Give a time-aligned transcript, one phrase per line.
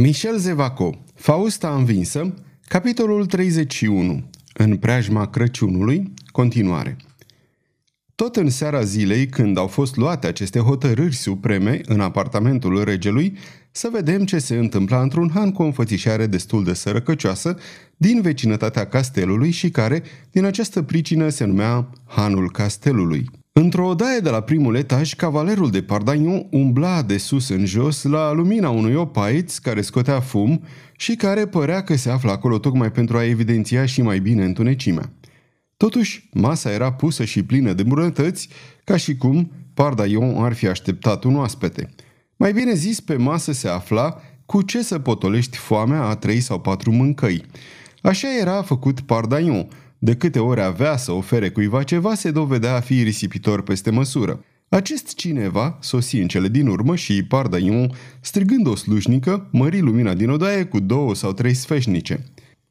[0.00, 2.34] Michel Zevaco, Fausta învinsă,
[2.68, 6.96] capitolul 31, în preajma Crăciunului, continuare.
[8.14, 13.36] Tot în seara zilei, când au fost luate aceste hotărâri supreme în apartamentul regelui,
[13.70, 17.58] să vedem ce se întâmpla într-un han cu o înfățișare destul de sărăcăcioasă
[17.96, 23.39] din vecinătatea castelului și care, din această pricină, se numea Hanul Castelului.
[23.52, 28.32] Într-o odaie de la primul etaj, cavalerul de Pardagnon umbla de sus în jos la
[28.32, 30.62] lumina unui opaiț care scotea fum
[30.96, 35.12] și care părea că se află acolo tocmai pentru a evidenția și mai bine întunecimea.
[35.76, 38.48] Totuși, masa era pusă și plină de bunătăți,
[38.84, 41.88] ca și cum Pardaion ar fi așteptat un oaspete.
[42.36, 46.60] Mai bine zis, pe masă se afla cu ce să potolești foamea a trei sau
[46.60, 47.44] patru mâncăi.
[48.02, 49.68] Așa era făcut Pardaion.
[50.02, 54.44] De câte ori avea să ofere cuiva ceva, se dovedea a fi risipitor peste măsură.
[54.68, 60.30] Acest cineva sosi în cele din urmă și Pardaion, strigând o slujnică, mări lumina din
[60.30, 62.24] odaie cu două sau trei sfeșnice.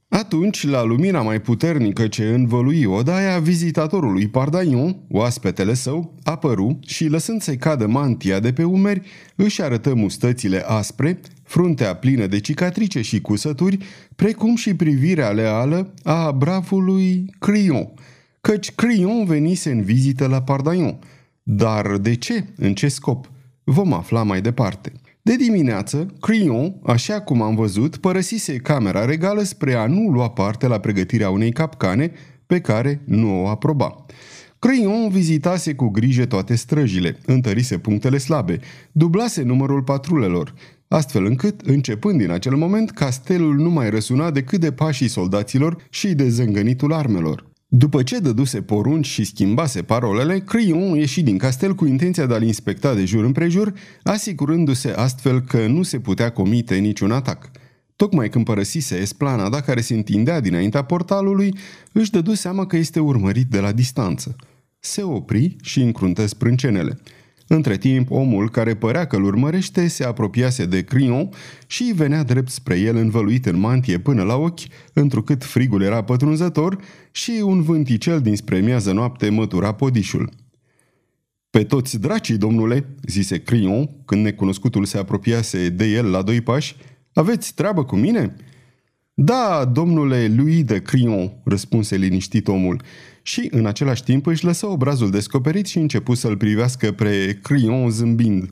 [0.09, 7.41] Atunci, la lumina mai puternică ce învălui odaia, vizitatorului Pardaion, oaspetele său, apăru și, lăsând
[7.41, 9.01] să-i cadă mantia de pe umeri,
[9.35, 13.77] își arătă mustățile aspre, fruntea plină de cicatrice și cusături,
[14.15, 17.93] precum și privirea leală a bravului Crion,
[18.41, 20.99] căci Crion venise în vizită la Pardaion.
[21.43, 22.45] Dar de ce?
[22.55, 23.31] În ce scop?
[23.63, 24.91] Vom afla mai departe.
[25.29, 30.67] De dimineață, Crion, așa cum am văzut, părăsise camera regală spre a nu lua parte
[30.67, 32.11] la pregătirea unei capcane
[32.45, 34.05] pe care nu o aproba.
[34.59, 38.59] Creion vizitase cu grijă toate străjile, întărise punctele slabe,
[38.91, 40.53] dublase numărul patrulelor,
[40.87, 46.13] astfel încât, începând din acel moment, castelul nu mai răsuna decât de pașii soldaților și
[46.13, 47.48] de zângănitul armelor.
[47.71, 52.43] După ce dăduse porunci și schimbase parolele, Crion ieși din castel cu intenția de a-l
[52.43, 57.51] inspecta de jur împrejur, asigurându-se astfel că nu se putea comite niciun atac.
[57.95, 61.55] Tocmai când părăsise esplanada care se întindea dinaintea portalului,
[61.91, 64.35] își dădu seama că este urmărit de la distanță.
[64.79, 66.99] Se opri și încruntă sprâncenele–
[67.51, 71.29] între timp, omul care părea că îl urmărește se apropiase de Crion
[71.67, 74.59] și venea drept spre el învăluit în mantie până la ochi,
[74.93, 76.77] întrucât frigul era pătrunzător
[77.11, 80.29] și un vânticel dinspre miază noapte mătura podișul.
[81.49, 86.75] Pe toți dracii, domnule," zise Crion, când necunoscutul se apropiase de el la doi pași,
[87.13, 88.35] aveți treabă cu mine?"
[89.13, 92.81] Da, domnule Louis de Crion," răspunse liniștit omul,
[93.29, 98.51] și în același timp își lăsă obrazul descoperit și începu să-l privească pre Crion zâmbind.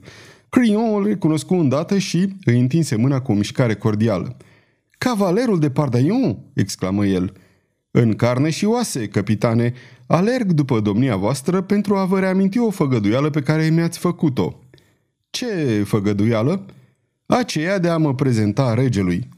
[0.50, 4.38] Crion îl recunoscu îndată și îi întinse mâna cu o mișcare cordială.
[4.98, 7.34] Cavalerul de Pardaion!" exclamă el.
[7.92, 9.74] În carne și oase, capitane,
[10.08, 14.60] alerg după domnia voastră pentru a vă reaminti o făgăduială pe care mi-ați făcut-o."
[15.30, 16.66] Ce făgăduială?"
[17.26, 19.30] Aceea de a mă prezenta regelui."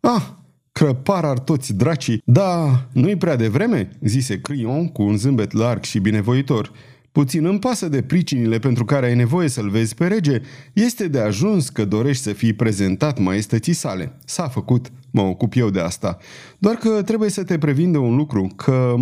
[0.00, 0.22] Ah,
[0.72, 2.22] Crăpar ar toți dracii.
[2.24, 6.72] Da, nu-i prea devreme?" zise Crion cu un zâmbet larg și binevoitor.
[7.12, 10.40] Puțin îmi pasă de pricinile pentru care ai nevoie să-l vezi pe rege.
[10.72, 14.18] Este de ajuns că dorești să fii prezentat maestății sale.
[14.24, 16.18] S-a făcut, mă ocup eu de asta.
[16.58, 18.94] Doar că trebuie să te previn de un lucru, că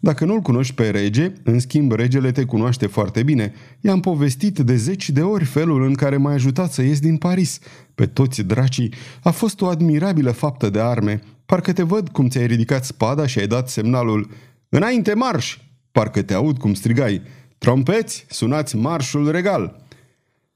[0.00, 3.52] dacă nu-l cunoști pe rege, în schimb regele te cunoaște foarte bine.
[3.80, 7.58] I-am povestit de zeci de ori felul în care m-ai ajutat să ies din Paris.
[7.94, 8.92] Pe toți dracii,
[9.22, 11.22] a fost o admirabilă faptă de arme.
[11.46, 14.30] Parcă te văd cum ți-ai ridicat spada și ai dat semnalul
[14.68, 15.58] Înainte marș!
[15.92, 17.22] Parcă te aud cum strigai
[17.64, 19.86] Trompeți, sunați marșul regal!"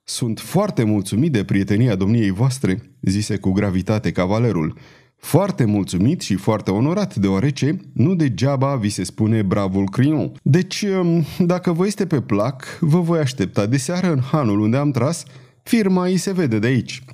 [0.04, 4.76] Sunt foarte mulțumit de prietenia domniei voastre," zise cu gravitate cavalerul.
[5.16, 10.32] Foarte mulțumit și foarte onorat, deoarece nu degeaba vi se spune bravul Crion.
[10.42, 14.76] Deci, um, dacă vă este pe plac, vă voi aștepta de seară în hanul unde
[14.76, 15.24] am tras.
[15.62, 17.04] Firma îi se vede de aici.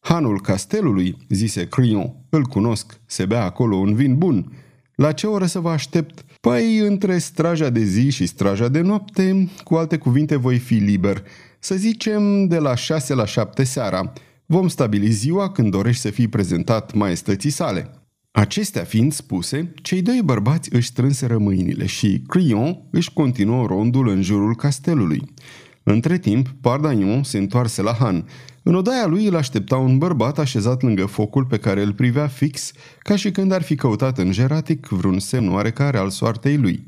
[0.00, 2.14] Hanul castelului, zise Crion.
[2.28, 4.52] Îl cunosc, se bea acolo un vin bun.
[4.94, 6.24] La ce oră să vă aștept?
[6.44, 11.22] Păi, între straja de zi și straja de noapte, cu alte cuvinte, voi fi liber.
[11.58, 14.12] Să zicem de la 6 la 7 seara.
[14.46, 17.90] Vom stabili ziua când dorești să fii prezentat maestății sale.
[18.30, 24.22] Acestea fiind spuse, cei doi bărbați își strânseră mâinile și Crion își continuă rondul în
[24.22, 25.22] jurul castelului.
[25.82, 28.26] Între timp, Pardagnon se întoarse la Han.
[28.66, 32.72] În odaia lui îl aștepta un bărbat așezat lângă focul pe care îl privea fix,
[32.98, 36.84] ca și când ar fi căutat în geratic vreun semn oarecare al soartei lui.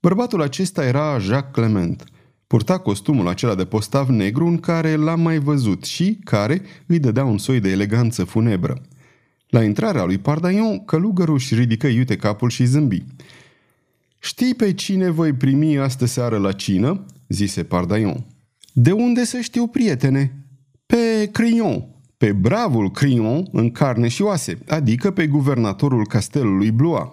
[0.00, 2.04] Bărbatul acesta era Jacques Clement.
[2.46, 7.24] Purta costumul acela de postav negru în care l-am mai văzut și care îi dădea
[7.24, 8.82] un soi de eleganță funebră.
[9.48, 13.04] La intrarea lui Pardaion, călugărul își ridică iute capul și zâmbi.
[14.18, 18.26] Știi pe cine voi primi astă seară la cină?" zise Pardaion.
[18.72, 20.43] De unde să știu, prietene?"
[20.94, 21.86] Pe Crion,
[22.16, 27.08] pe bravul Crion în carne și oase, adică pe guvernatorul castelului Blois.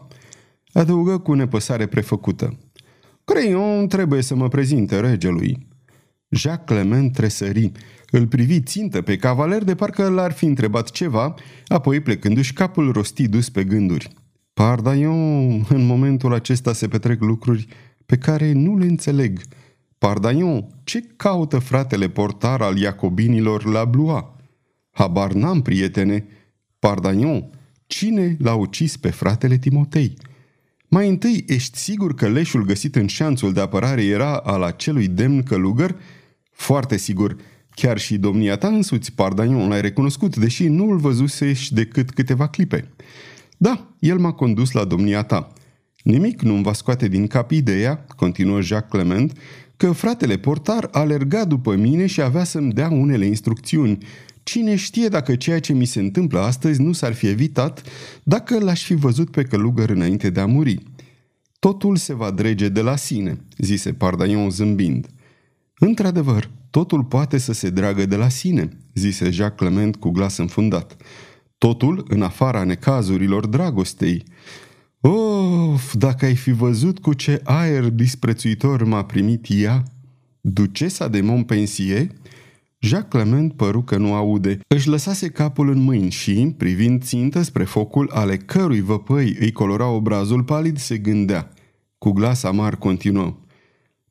[0.74, 2.58] Adăugă cu nepăsare prefăcută.
[3.24, 5.68] Creion trebuie să mă prezinte regelui.
[6.30, 7.72] Jacques Clement tresări.
[8.12, 11.34] Îl privi țintă pe cavaler de parcă l-ar fi întrebat ceva,
[11.68, 14.08] apoi plecându-și capul rosti dus pe gânduri.
[14.54, 17.68] Pardaion, în momentul acesta se petrec lucruri
[18.06, 19.40] pe care nu le înțeleg.
[20.08, 24.24] Pardaion, ce caută fratele portar al iacobinilor la Blois?
[24.92, 26.26] Habar n-am, prietene.
[26.80, 27.50] Pardaion,
[27.88, 30.14] cine l-a ucis pe fratele Timotei?
[30.88, 35.44] Mai întâi, ești sigur că leșul găsit în șanțul de apărare era al acelui demn
[35.44, 35.96] călugăr?
[36.52, 37.36] Foarte sigur.
[37.76, 42.94] Chiar și domnia ta însuți, Pardaion, l-ai recunoscut, deși nu îl văzusești decât câteva clipe.
[43.58, 45.54] Da, el m-a condus la domnia ta.
[46.04, 49.38] Nimic nu-mi va scoate din cap ideea, continuă Jacques Clement,
[49.82, 53.98] că fratele portar alerga după mine și avea să-mi dea unele instrucțiuni.
[54.44, 57.82] Cine știe dacă ceea ce mi se întâmplă astăzi nu s-ar fi evitat
[58.24, 60.84] dacă l-aș fi văzut pe călugăr înainte de a muri.
[61.60, 65.08] Totul se va drege de la sine, zise Pardaion zâmbind.
[65.80, 70.96] Într-adevăr, totul poate să se dragă de la sine, zise Jacques Clement cu glas înfundat.
[71.58, 74.24] Totul în afara necazurilor dragostei.
[75.02, 79.84] Of, dacă ai fi văzut cu ce aer disprețuitor m-a primit ea!
[80.42, 82.08] Ducesa de Montpensier?
[82.80, 84.60] Jacques Clement păru că nu aude.
[84.68, 89.88] Își lăsase capul în mâini și, privind țintă spre focul ale cărui văpăi îi colora
[89.88, 91.52] obrazul palid, se gândea.
[91.98, 93.38] Cu glas amar continuă.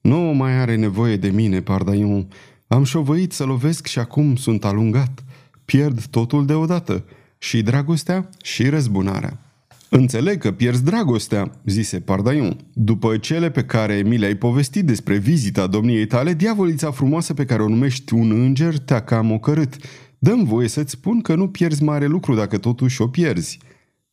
[0.01, 2.29] Nu mai are nevoie de mine, Pardaion.
[2.67, 5.25] Am șovăit să lovesc și acum sunt alungat.
[5.65, 7.05] Pierd totul deodată.
[7.39, 9.50] Și dragostea și răzbunarea.
[9.93, 12.57] Înțeleg că pierzi dragostea, zise Pardaion.
[12.73, 17.63] După cele pe care mi le-ai povestit despre vizita domniei tale, diavolița frumoasă pe care
[17.63, 19.77] o numești un înger te-a cam ocărât.
[20.19, 23.59] Dăm voie să-ți spun că nu pierzi mare lucru dacă totuși o pierzi.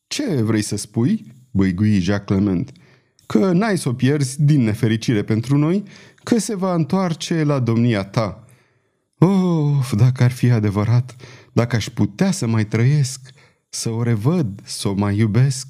[0.08, 1.36] Ce vrei să spui?
[1.52, 2.72] băigui Jacques Clement.
[3.26, 5.84] Că n-ai să o pierzi din nefericire pentru noi,
[6.24, 8.46] că se va întoarce la domnia ta.
[9.18, 11.16] Of, dacă ar fi adevărat,
[11.54, 13.20] dacă aș putea să mai trăiesc,
[13.70, 15.68] să o revăd, să o mai iubesc.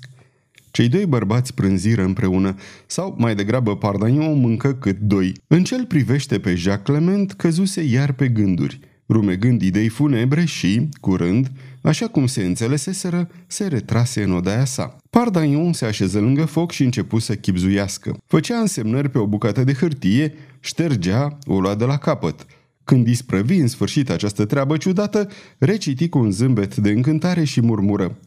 [0.71, 2.55] Cei doi bărbați prânziră împreună,
[2.85, 5.33] sau mai degrabă Pardagnon mâncă cât doi.
[5.47, 11.51] În cel privește pe Jacques Clement, căzuse iar pe gânduri, rumegând idei funebre și, curând,
[11.81, 14.95] așa cum se înțeleseseră, se retrase în odaia sa.
[15.09, 18.17] Pardagnon se așeză lângă foc și începu să chipzuiască.
[18.25, 22.45] Făcea însemnări pe o bucată de hârtie, ștergea, o lua de la capăt–
[22.87, 28.17] când isprăvi în sfârșit această treabă ciudată, reciti cu un zâmbet de încântare și murmură.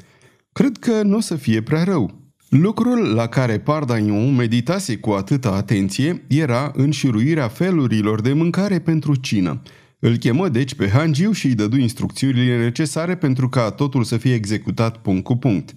[0.53, 2.33] Cred că nu o să fie prea rău.
[2.49, 9.63] Lucrul la care Pardagnon meditase cu atâta atenție era înșiruirea felurilor de mâncare pentru cină.
[9.99, 14.35] Îl chemă deci pe Hangiu și îi dădu instrucțiunile necesare pentru ca totul să fie
[14.35, 15.75] executat punct cu punct.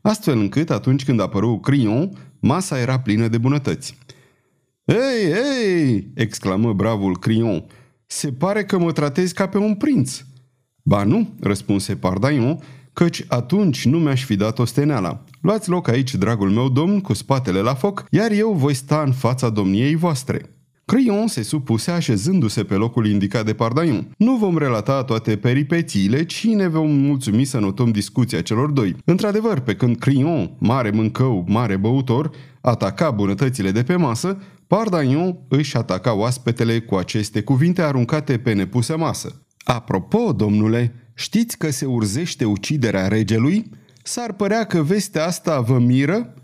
[0.00, 2.10] Astfel încât, atunci când apăru Crion,
[2.40, 3.98] masa era plină de bunătăți.
[4.84, 5.32] Ei,
[5.64, 7.64] ei!" exclamă bravul Crion.
[8.06, 10.20] Se pare că mă tratezi ca pe un prinț."
[10.82, 12.58] Ba nu," răspunse Pardaion,
[12.92, 15.24] căci atunci nu mi-aș fi dat osteneala.
[15.40, 19.12] Luați loc aici, dragul meu domn, cu spatele la foc, iar eu voi sta în
[19.12, 20.50] fața domniei voastre."
[20.84, 24.14] Creion se supuse așezându-se pe locul indicat de Pardaion.
[24.18, 28.96] Nu vom relata toate peripețiile, ci ne vom mulțumi să notăm discuția celor doi.
[29.04, 35.76] Într-adevăr, pe când Creion, mare mâncău, mare băutor, ataca bunătățile de pe masă, Pardagnon își
[35.76, 39.42] ataca oaspetele cu aceste cuvinte aruncate pe nepusă masă.
[39.64, 43.70] Apropo, domnule, știți că se urzește uciderea regelui?
[44.02, 46.34] S-ar părea că vestea asta vă miră?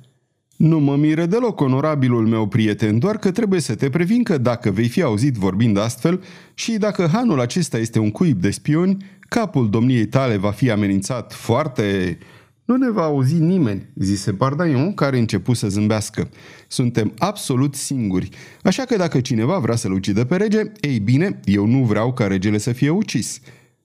[0.57, 4.71] Nu mă miră deloc, onorabilul meu prieten, doar că trebuie să te previn că dacă
[4.71, 6.23] vei fi auzit vorbind astfel
[6.55, 8.97] și dacă hanul acesta este un cuib de spioni,
[9.29, 12.19] capul domniei tale va fi amenințat foarte
[12.65, 16.29] nu ne va auzi nimeni, zise Pardaion, care începu să zâmbească.
[16.69, 18.29] Suntem absolut singuri,
[18.63, 22.27] așa că dacă cineva vrea să-l ucidă pe rege, ei bine, eu nu vreau ca
[22.27, 23.41] regele să fie ucis.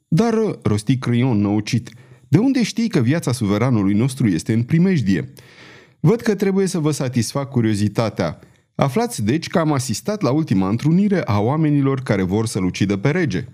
[0.07, 1.89] Dar, rosti Crion năucit,
[2.27, 5.33] de unde știi că viața suveranului nostru este în primejdie?
[5.99, 8.39] Văd că trebuie să vă satisfac curiozitatea.
[8.75, 13.09] Aflați deci că am asistat la ultima întrunire a oamenilor care vor să-l ucidă pe
[13.09, 13.45] rege.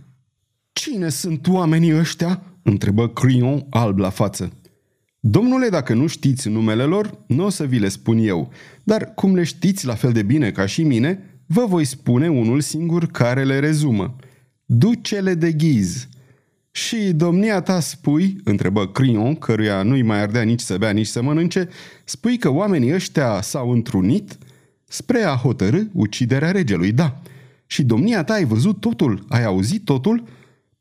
[0.74, 4.52] Cine sunt oamenii ăștia?" întrebă Crion alb la față.
[5.26, 8.52] Domnule, dacă nu știți numele lor, nu o să vi le spun eu,
[8.84, 12.62] dar cum le știți la fel de bine ca și mine, vă voi spune unul
[12.62, 14.16] singur care le rezumă.
[14.66, 16.08] Ducele de ghiz.
[16.72, 21.22] Și domnia ta spui, întrebă Crion, căruia nu-i mai ardea nici să bea, nici să
[21.22, 21.70] mănânce,
[22.04, 24.38] spui că oamenii ăștia s-au întrunit
[24.86, 27.22] spre a hotărâ uciderea regelui, da.
[27.66, 30.24] Și domnia ta ai văzut totul, ai auzit totul?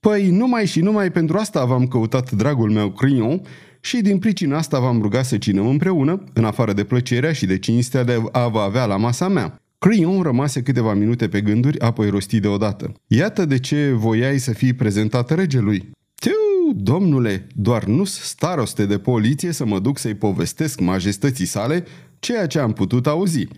[0.01, 3.43] Păi numai și numai pentru asta v-am căutat, dragul meu Crion,
[3.85, 7.59] și din pricina asta v-am rugat să cinăm împreună, în afară de plăcerea și de
[7.59, 9.61] cinstea de a vă avea la masa mea.
[9.79, 12.93] Crion rămase câteva minute pe gânduri, apoi rosti deodată.
[13.07, 15.91] Iată de ce voiai să fii prezentat regelui.
[16.15, 21.85] Tiu, domnule, doar nu staroste de poliție să mă duc să-i povestesc majestății sale
[22.19, 23.49] ceea ce am putut auzi.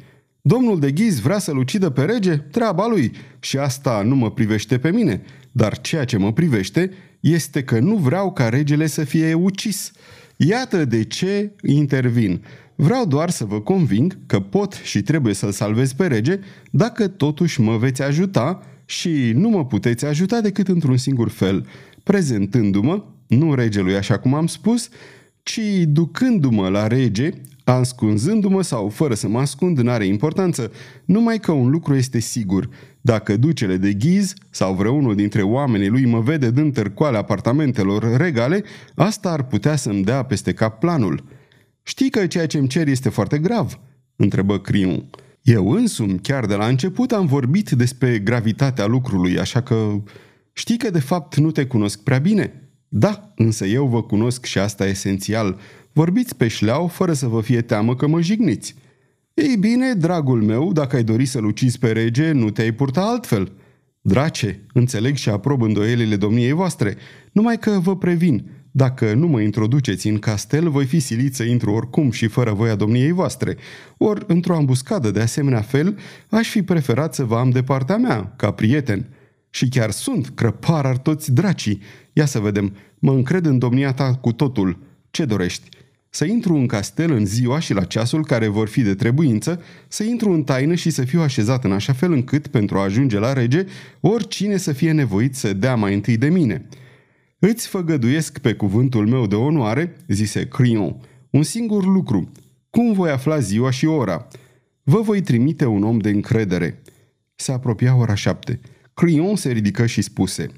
[0.43, 2.37] Domnul de ghiz vrea să-l ucidă pe rege?
[2.37, 3.13] Treaba lui.
[3.41, 5.23] Și asta nu mă privește pe mine.
[5.53, 6.91] Dar ceea ce mă privește
[7.25, 9.93] este că nu vreau ca regele să fie ucis.
[10.37, 12.43] Iată de ce intervin.
[12.75, 16.39] Vreau doar să vă conving că pot și trebuie să-l salvez pe rege
[16.71, 21.67] dacă totuși mă veți ajuta și nu mă puteți ajuta decât într-un singur fel,
[22.03, 24.89] prezentându-mă, nu regelui așa cum am spus,
[25.43, 27.31] ci ducându-mă la rege,
[27.65, 30.73] ascunzându-mă sau fără să mă ascund, n-are importanță,
[31.05, 32.69] numai că un lucru este sigur.
[33.07, 38.65] Dacă ducele de ghiz sau vreunul dintre oamenii lui mă vede dând târcoale apartamentelor regale,
[38.95, 41.25] asta ar putea să-mi dea peste cap planul.
[41.83, 43.81] Știi că ceea ce îmi cer este foarte grav?"
[44.17, 45.11] întrebă Criu.
[45.43, 50.03] Eu însumi, chiar de la început, am vorbit despre gravitatea lucrului, așa că
[50.53, 52.53] știi că de fapt nu te cunosc prea bine?"
[52.89, 55.59] Da, însă eu vă cunosc și asta e esențial.
[55.93, 58.75] Vorbiți pe șleau fără să vă fie teamă că mă jigniți.
[59.35, 63.53] Ei bine, dragul meu, dacă ai dori să-l ucizi pe rege, nu te-ai purta altfel.
[64.01, 66.97] Drace, înțeleg și aprob îndoielile domniei voastre,
[67.33, 71.73] numai că vă previn, dacă nu mă introduceți în castel, voi fi silit să intru
[71.73, 73.57] oricum și fără voia domniei voastre.
[73.97, 75.99] Ori, într-o ambuscadă de asemenea fel,
[76.31, 79.09] aș fi preferat să vă am de partea mea, ca prieten.
[79.51, 81.81] Și chiar sunt, crăpar ar toți dracii.
[82.13, 84.79] Ia să vedem, mă încred în domnia ta cu totul.
[85.11, 85.69] Ce dorești?
[86.15, 90.03] Să intru în castel în ziua și la ceasul care vor fi de trebuință, să
[90.03, 93.33] intru în taină și să fiu așezat în așa fel încât, pentru a ajunge la
[93.33, 93.65] rege,
[94.01, 96.69] oricine să fie nevoit să dea mai întâi de mine.
[97.39, 100.97] Îți făgăduiesc pe cuvântul meu de onoare, zise Crion,
[101.31, 102.33] un singur lucru.
[102.71, 104.27] Cum voi afla ziua și ora?
[104.83, 106.83] Vă voi trimite un om de încredere.
[107.35, 108.61] Se apropia ora șapte.
[108.95, 110.47] Crion se ridică și spuse–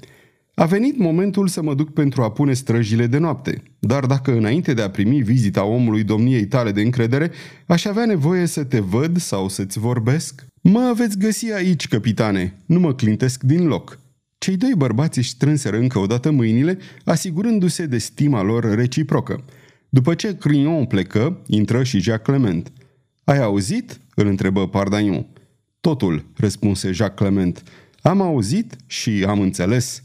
[0.59, 4.73] a venit momentul să mă duc pentru a pune străjile de noapte, dar dacă înainte
[4.73, 7.31] de a primi vizita omului domniei tale de încredere,
[7.65, 12.79] aș avea nevoie să te văd sau să-ți vorbesc, mă veți găsi aici, capitane, nu
[12.79, 13.99] mă clintesc din loc.
[14.37, 19.43] Cei doi bărbați își strânseră încă o dată mâinile, asigurându-se de stima lor reciprocă.
[19.89, 22.71] După ce Crignon plecă, intră și Jacques Clement.
[23.23, 25.25] Ai auzit?" îl întrebă Pardagnon.
[25.79, 27.63] Totul," răspunse Jacques Clement.
[28.01, 30.01] Am auzit și am înțeles."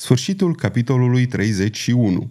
[0.00, 2.30] Sfârșitul capitolului 31